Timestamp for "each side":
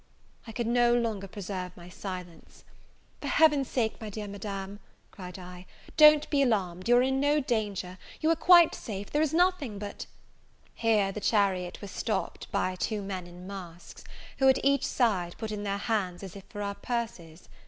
14.65-15.35